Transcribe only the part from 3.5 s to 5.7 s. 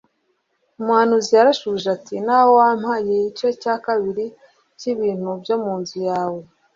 cya kabiri cyibintu byo